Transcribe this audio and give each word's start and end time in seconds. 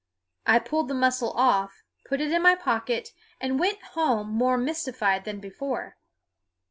I 0.47 0.57
pulled 0.57 0.87
the 0.87 0.95
mussel 0.95 1.31
off, 1.33 1.83
put 2.07 2.21
it 2.21 2.31
in 2.31 2.41
my 2.41 2.55
pocket, 2.55 3.09
and 3.39 3.59
went 3.59 3.79
home 3.93 4.29
more 4.31 4.57
mystified 4.57 5.25
than 5.25 5.39
before. 5.39 5.95